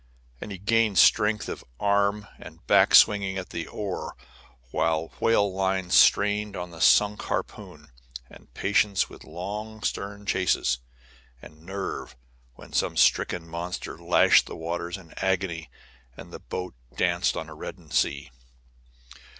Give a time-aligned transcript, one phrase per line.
[0.41, 4.15] And he gained strength of arm and back swinging at the oar
[4.71, 7.91] while whale lines strained on the sunk harpoon;
[8.27, 10.79] and patience in long stern chases;
[11.39, 12.15] and nerve
[12.55, 15.69] when some stricken monster lashed the waters in agony
[16.17, 18.31] and the boat danced on a reddened sea.